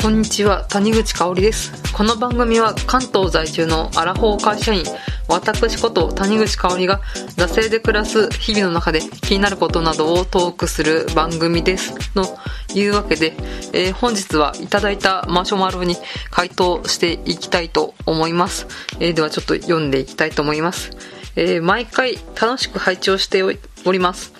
[0.00, 1.72] こんにちは、谷口香織です。
[1.92, 4.84] この番組は関東在住のアラフォー会社員、
[5.26, 7.00] 私こと谷口香織が
[7.36, 11.94] 惰性で暮らす日々の中で気になることなどをトークする番組です。
[12.14, 12.24] の
[12.74, 13.34] いうわけで、
[13.72, 15.96] えー本日はいただいたマシュマロに
[16.30, 18.68] 回答していきたいと思います。
[19.00, 20.90] えーではちょっと読んでいきたいと思います。
[21.34, 23.50] えー毎回楽しく拝聴してお
[23.88, 24.32] おります。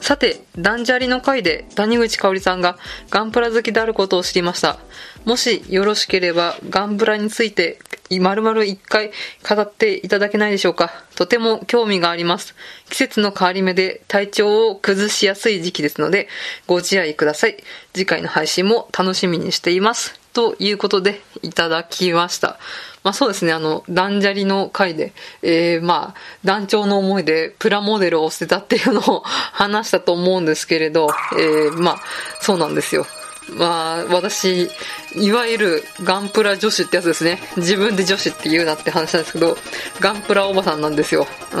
[0.00, 2.76] さて、ダンジャリの回で谷口香織さんが
[3.10, 4.78] ガンプラ好きであることを知りました。
[5.24, 7.78] もしよろしければガンプラについて
[8.20, 9.10] 丸々一回
[9.48, 10.92] 語っていただけないでしょうか。
[11.16, 12.54] とても興味があります。
[12.90, 16.28] 季節の変わり目で体調を崩しやすい時期ですので
[16.66, 17.56] ご自愛ください。
[17.94, 20.23] 次回の配信も楽しみにしています。
[20.34, 22.58] ということでいただきました。
[23.02, 25.12] まあそうですね、あの、ダンジャリの回で、
[25.42, 32.00] えー、まあ、団長の思いでプラモデルを捨てたっていうのを話したと思うんですけれど、えー、まあ、
[32.40, 33.06] そうなんですよ。
[33.50, 34.70] まあ、私、
[35.14, 37.40] いわゆるガンプラ女子ってやつですね。
[37.56, 39.56] 自分で女子って言うなって話なんですけど、
[40.00, 41.26] ガンプラおばさんなんですよ。
[41.52, 41.58] うん。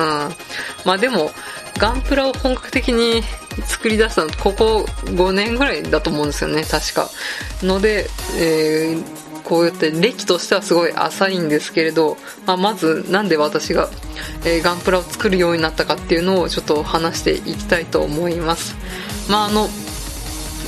[0.84, 1.30] まあでも、
[1.78, 3.22] ガンプラを本格的に
[3.66, 7.10] 作り出したのここ5年ぐらいだと思うんですよね、確か。
[7.62, 13.90] ので、えーこうやって歴としてはすごい浅いんですけれど、まあ、まずなんで私が、
[14.44, 18.74] えーガンプラを作るようになったかっていうのをちょっと話していきたいと思います。
[19.28, 19.68] まああの、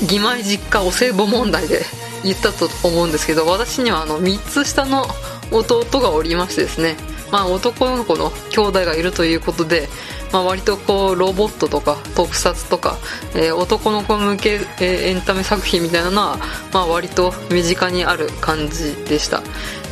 [0.02, 1.82] 義妹実家お歳暮問題で
[2.24, 5.04] 言ったと思うんですけど私にはあの3つ下の
[5.50, 6.96] 弟がおりましてですね、
[7.30, 9.88] まあ、男の子の兄弟がいるということで、
[10.32, 12.96] まあ、割とこうロボットとか特撮とか、
[13.34, 16.38] えー男の子向け、えーエンタメ作品みたいなのは、
[16.72, 19.42] まあ、割と身近にある感じでした。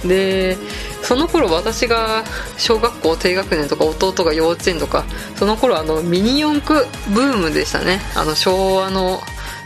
[0.07, 0.57] で
[1.03, 2.25] その頃私が
[2.59, 5.05] 小学校低学年とか弟が幼稚園とか
[5.37, 8.01] その頃あのミニ四駆ブームでしたね。
[8.15, 9.21] あの昭和の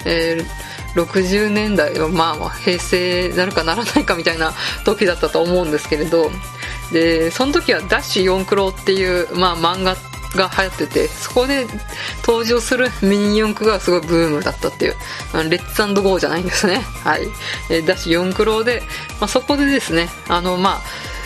[0.05, 4.53] えー60年代はまあまあ平成なるかならないかみたいな
[4.85, 6.31] 時だったと思うんですけれど
[6.93, 9.97] でその時は「ダッシュ四クロ」っていう、まあ、漫画
[10.35, 11.67] が流行っててそこで
[12.27, 14.95] 登場するミニ四駆がすごいブームだったっていう
[15.49, 16.85] レッツゴーじゃないんですね。
[17.03, 17.23] はい。
[17.71, 18.83] えーダッシュ四クロで、
[19.21, 21.18] まあ、そこでですねあのまあ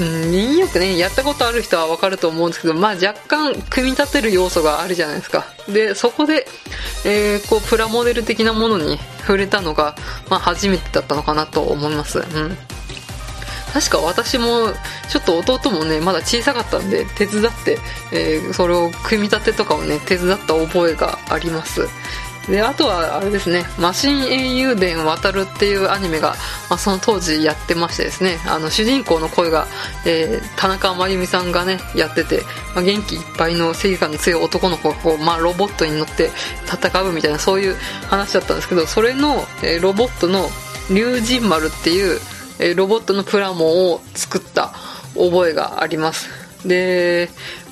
[0.00, 5.44] うん、ミニ四駆ね、やったことある人はわかると思うんですけど、まあ若干組み立てる要素があるじゃないですか。
[5.68, 6.46] で、そこで、
[7.04, 9.94] えーこう、プラモデル的なものに触れたのが、
[10.30, 12.20] まあ初めてだったのかなと思います。
[12.20, 12.56] うん。
[13.74, 14.72] 確か私も、
[15.10, 17.78] ちょっと弟もね、まだ小さかったんで、手伝って、
[18.10, 21.86] えーそれを組み立てとかをね、手伝った覚えがあります。
[22.48, 26.34] で、あとは、あれですね、マシン英雄伝渡るっていうアニメが、
[26.68, 29.66] まあ、その当時やってましてですね、あの、主人公の声が、
[30.06, 32.42] えー田中真由美さんがね、やってて、
[32.74, 36.30] まあ、元気いっぱいの正義感の強い男の子がこう、まあ、ロボットに乗って
[36.66, 37.76] 戦うみたいな、そういう
[38.08, 40.48] 話だったんですけど、それの、えーロボットの
[40.90, 42.20] 龍神丸っていう、
[42.58, 44.72] えーロボットのプラモを作った
[45.14, 46.28] 覚えがあります。
[46.64, 47.30] で、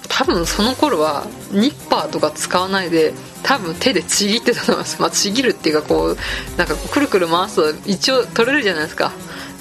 [0.09, 6.17] 多分その頃はニッパーとか使わないで多分手でちぎってたと思います、まあ、ちぎるっていうかこう
[6.57, 9.13] なんかくるくる回すと一応取れるじゃないですか。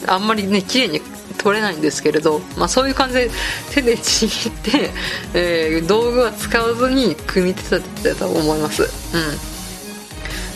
[0.07, 1.01] あんまりね綺麗に
[1.37, 3.29] 取れないんですけれど、まあ、そういう感じで
[3.73, 4.91] 手でちぎって、
[5.33, 8.83] えー道具は使わずに組み立ててたと思います。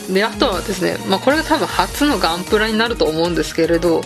[0.09, 0.13] うん。
[0.13, 4.01] であとはですね、まあ、これが多分初のガンプラになると思うんですけれど、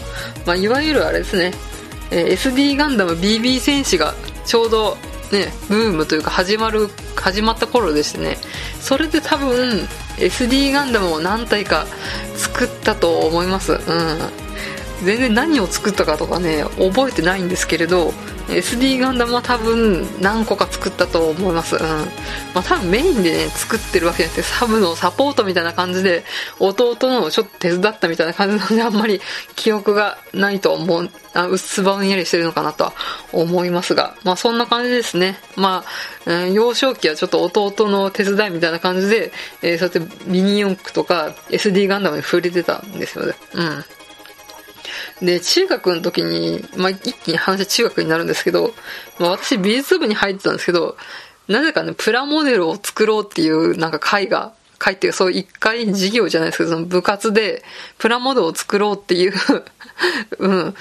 [0.46, 1.53] まあ、いわゆるあれですね、
[2.12, 4.13] えー SD ガンダム BB 戦士が
[4.46, 4.97] ちょうど
[5.31, 8.38] ねブームというか始まる始まった頃でしてね。
[8.80, 9.88] それで多分
[10.18, 11.86] SD ガンダムを何体か
[12.36, 13.74] 作ったと思います。
[13.74, 14.44] うん。
[15.03, 18.13] 全然何を作ったかとかね覚えてないんですけれど
[18.47, 21.75] SD ガンダムは多分何個か作ったと思います。
[21.75, 21.81] うん。
[21.81, 26.23] まあ多分メインでね作ってるわけじゃなくてサブのサポートみたいな感じで
[26.59, 29.19] 弟のちょっと手伝ったみたいな感じなのであんまり
[29.55, 32.94] 記憶がないと思うあうっすばんやりしてるのかなとは
[33.34, 34.16] 思いますが。
[34.23, 35.38] まあそんな感じですね。
[35.55, 35.84] ま
[36.25, 39.31] あ、うん幼少期はちょっと弟の手伝いみたいな感じで、
[39.64, 43.34] えーそうやってミニ四駆とか SD ガンダムに触れてたんですよね。
[43.53, 43.85] うん。
[45.22, 48.73] で、中学の時に、まあ、一気に話は中学になるんですけど、
[49.20, 50.97] まあ、私美術部に入ってたんですけど、
[51.47, 57.64] なぜかね、プラモデルを作ろうっていうなんか会が、会っていうそう一回授業じゃないですけど、その部活で
[57.97, 59.34] プラモデルを作ろうっていう、
[60.40, 60.76] うん、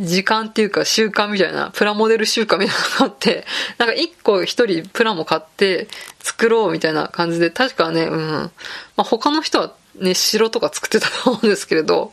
[0.00, 3.44] 時間っていうか習慣みたいな、プラモデル習慣みたいなのがあって、
[3.78, 5.88] なんか一個一人プラモ買って
[6.20, 8.50] 作ろうみたいな感じで、確かね、うん、ま
[8.98, 12.12] あ、他の人はね、城とか作ってたと思うんですけれど、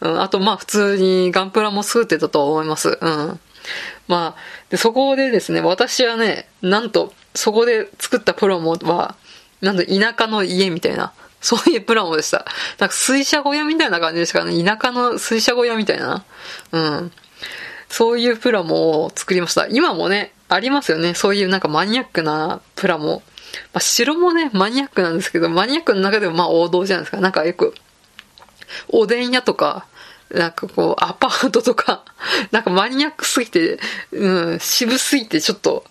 [0.00, 2.98] うん、あとまあ普通にガンプラも作ってたと思います。
[3.00, 3.40] うん。
[4.06, 4.40] まあ、
[4.70, 9.16] で、そこでですね、私はね、なんと、そこで作ったプラモは、
[9.60, 12.44] なんと田舎の家みたいなそういうプラモでした。
[12.78, 14.62] なんか水車小屋みたいな感じでしたかね。
[14.64, 16.24] 田舎の水車小屋みたいな。
[16.72, 17.12] うん。
[17.88, 19.66] そういうプラモを作りました。
[19.68, 21.14] 今もね、ありますよね。
[21.14, 23.22] そういうなんかマニアックなプラモ。
[23.72, 27.20] まあ、城もね、マニアックなんですけど、マニアックの中でもまあ王道じゃないですか。
[27.20, 27.74] なんかよく、
[28.88, 29.86] おでん屋とか、
[30.30, 32.04] なんかこう、アパートとか、
[32.52, 33.78] なんかマニアックすぎて、
[34.12, 35.84] うん、渋すぎてちょっと、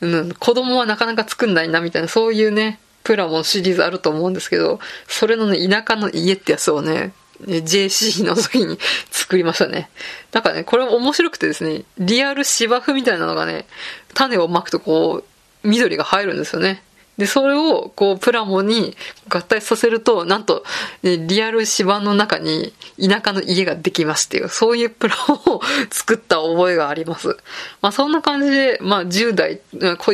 [0.00, 7.12] うん、子供はなかなか作んないなみたいな、そういうね、プラモシリーズあると思うんですけど、それのね、田舎の家ってやつをね、
[7.46, 8.78] JC の時に
[9.10, 9.90] 作りましたね。
[10.32, 13.66] なんかね、これ面白くてですね、リアル芝生みたいなのがね、
[14.14, 16.82] 種をまくとこう、緑が入るんですよね。
[17.20, 18.96] で、それを、こう、プラモに
[19.28, 20.64] 合体させると、なんと、
[21.02, 27.36] ね、リアル芝の中に田舎の家ができますっていう、そういうプラモを作った覚えがあります。
[27.82, 29.60] まあ、そんな感じで、まあ、10代、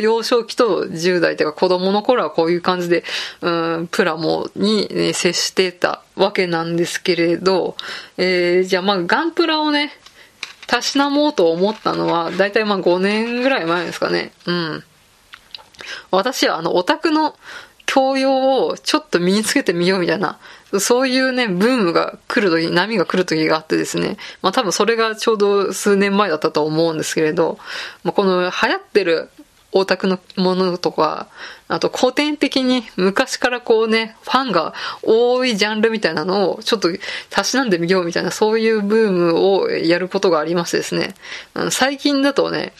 [0.01, 3.05] 幼少期と10代というか子供の頃はこういう感じで、
[3.41, 7.77] うん、プラモに、ね、接してたわけなんですけれど、
[8.17, 9.93] えー、じゃあまあ、ガンプラをね、
[10.67, 14.33] たしなもうと思ったのは、だいたいまあ5年ぐらい前ですかね。
[14.45, 14.83] うん。
[16.11, 17.35] 私はあの、オタクの
[17.85, 20.37] 教養をちょっと身につけてみようみたいな、
[20.79, 27.57] そういうね、ブームが来るとき、波が来るときがあってですね、まあ多分それがちょうど数年前だったと思うんですけれど、
[28.03, 29.29] まあ、この流行ってる
[29.71, 31.27] オタクのものとか、
[31.69, 36.89] あと古典的に昔からこうね、ファンが多いジャンルみたいなのをちょっと
[37.29, 41.15] たしなんでみようみたいな、そういうブームをやることがありましてですね、
[41.71, 42.73] 最近だとね、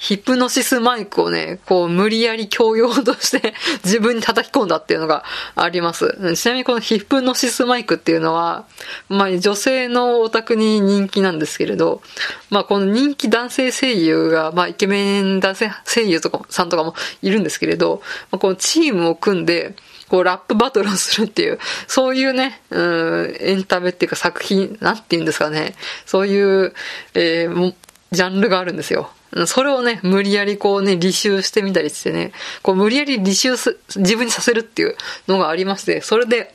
[0.00, 3.52] ヒプノシスマイクをね、こう無理やり教養として
[3.84, 5.24] 自分に叩き込んだっていうのが
[5.54, 6.16] あります。
[6.36, 8.64] ちなみにこのヒプノシスマイクっていうのは、
[9.10, 12.00] まあ女性のオタクに人気なんですけれど、
[12.48, 18.00] まあこの人気男性声優が、まあイケメン男性声優とかさんとかもいるんですけれど、
[18.30, 19.74] まあ、このチームを組んで、
[20.08, 25.74] こうラップバトルをするっていう、そういうね、うん、エンタメっていうか作品、なんて言うんですかね、
[26.06, 26.74] そういう、
[27.14, 27.74] えー、
[28.12, 29.10] ジャンルがあるんですよ。
[29.46, 34.96] それをね、無理やりこうね、履修してみたりしてね、こう無理やり履修す、自分にさせるっていう
[35.28, 36.54] のがありまして、それで、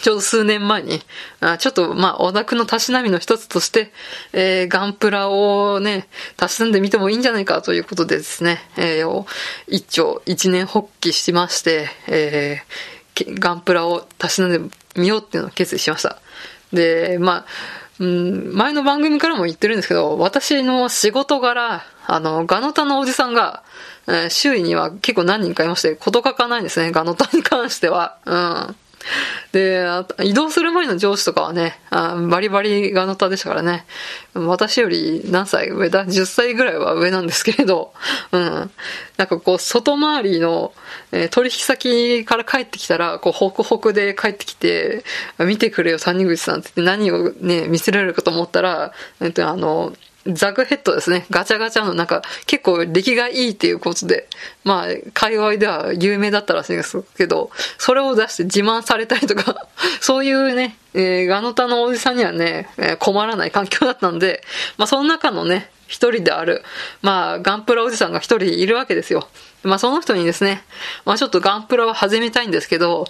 [0.00, 1.00] ちょうど数年前に、
[1.40, 3.92] あちょっと、まあ、オタクのたしなみの一つとして、
[4.32, 9.26] えー、ガンプラをね、たしなんでみてもいいんじゃないかということでですね、えー、
[9.68, 16.18] 一丁、一年発起しまして、えー、ガンプラをたしなんでみようっていうのを決意しました。
[16.72, 17.46] で、まあ、
[18.00, 23.62] うん、前の番組からも言ってるんですけど、私の仕事柄、あの、ガノタのおじさんが、
[24.08, 28.16] えー、周囲には結構何人かいまして、こと書かないんですね、ガノタに関しては。
[28.24, 28.76] うん。
[29.52, 29.84] で、
[30.22, 33.84] 移動する前の上司とかはね、あバリバリがのたでしたからね、
[34.34, 37.92] 私より何歳上だ ?10 歳ぐらいは上なんですけれど、
[38.32, 38.70] うん。
[39.16, 40.72] なんかこう、外回りの、
[41.12, 45.04] えー、取引先から帰ってきたら、こう、ホクホクで帰ってきて、
[45.38, 49.92] 見てくれよ、谷口さんって何をね、見せられるかと思ったら、えっと、あの、
[50.26, 51.26] ザグヘッドですね。
[51.30, 54.28] ガチャガチャのなんか結構出来がいいっていうことで、
[54.64, 59.66] まあ、界隈では有名だったらしいんですけど、それを出して自慢されたりとか、
[60.00, 64.42] そういうね、えー、ガノタのおじさんにはね、えー、困らない環境だったんで、
[64.76, 66.62] まあその中のね、一人である、
[67.02, 69.28] まあ、ガンプラおじさんが一人いるわけですよ。
[69.64, 70.62] まあ、その人にですね、
[71.04, 73.06] まあ、ちょっとガンプラを始めたいんですけど、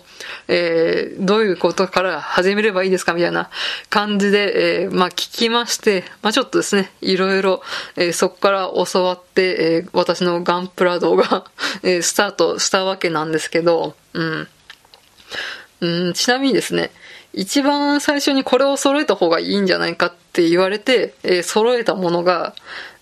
[0.49, 3.51] えー、どういうことから始めればいいですかみたいな
[3.91, 7.63] 感じで、えー、まあ、聞きまして、まあ、ちょっとですね、いろいろ、
[7.97, 11.45] えー、そこから教わって、えー、私のガンプラ道が
[11.83, 14.49] えー、スタートしたわけなんですけど、うん。
[15.81, 16.91] うん、ちなみにですね、
[17.33, 22.55] 一番最初にこれを揃えた方がいいんじゃないかって言われて、えー、揃えたものが、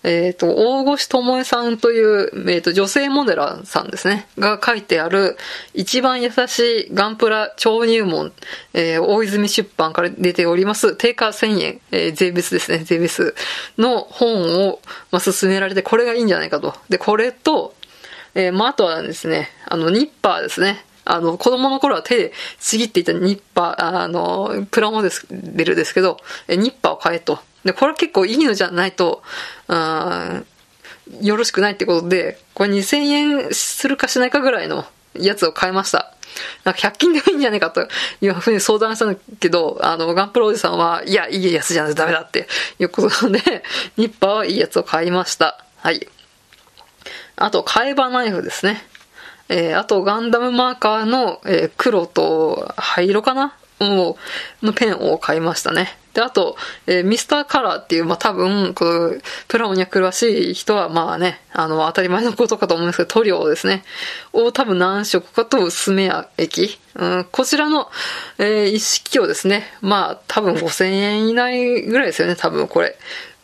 [0.03, 5.35] えっ、ー、と、大越智恵さんという、えっ、ー、と、女性モデラーさんですね、が書いてある、
[5.73, 8.31] 一番優しいガンプラ超入門、
[8.73, 13.35] えー、大泉出版から出ております、定価1000円、えー、税別ですね、税別
[13.77, 14.79] の本を、
[15.11, 16.75] まあ、勧められて、これがいいんじゃないかと。
[16.87, 17.73] で、これと、
[18.35, 20.85] えー、まあ、あとはですね、あの、ニッパーですね。
[21.11, 27.39] あの、子供の頃は手でちぎっていたニッパー、あの、プラモデルですけど、ニッパーを買えと。
[27.65, 29.23] で、これは結構いいのじゃないと、
[29.67, 30.41] あ
[31.21, 34.85] よろしくないってことで、これ2000円するかしないかぐらいの
[35.15, 36.13] やつを買いました。
[36.63, 37.87] なんか100均でもいいんじゃないかと
[38.21, 42.47] いうふうに相談したんだけど、あの、ガンプロおじさんは、いや、いいやつじゃないとダメだって
[42.77, 43.63] いうことで、
[43.97, 45.63] ニッパーはいいやつを買いました。
[45.77, 46.07] はい。
[47.35, 48.85] あと、替え刃ナイフですね。
[49.49, 53.55] えー、あとガンダムマーカーの、えー、黒と灰色かな？
[53.79, 54.17] も
[54.61, 55.87] う、のペンを買いましたね。
[56.13, 59.13] で、あと、えー、ミスターカラーっていう、まあ、多分、この、
[59.47, 63.85] プラモには詳しい人は、まあね、あの、当たり前のことかと思うんですけど、塗料ですね。
[64.33, 66.77] を多分何色かと薄めや液。
[66.95, 67.89] うん、こちらの、
[68.37, 72.97] えー、一式をですね、まあ、多分5000円以内ぐらいですよね、多分これ。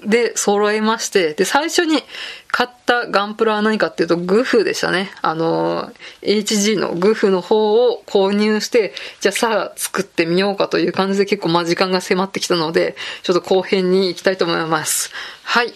[0.05, 2.03] で、揃えまして、で、最初に
[2.47, 5.11] 買ったガンプラは何かっていうと、グフでしたね。
[5.21, 15.11] あの、HG のグフの方を購入して、じゃあさあ作ってみようかという感じで結構ま時間が迫ってきたので、ちょっと後編に行きたいと思います。
[15.43, 15.73] はい。